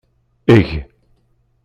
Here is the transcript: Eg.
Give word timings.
Eg. 0.55 0.69